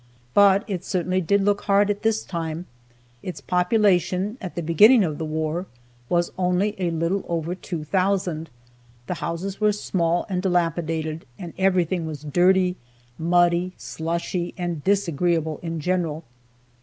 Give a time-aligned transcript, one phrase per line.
[0.33, 2.65] But it certainly did look hard at this time.
[3.21, 5.67] Its population, at the beginning of the war,
[6.09, 8.49] was only a little over two thousand,
[9.05, 12.77] the houses were small and dilapidated, and everything was dirty,
[13.19, 16.23] muddy, slushy, and disagreeable in general.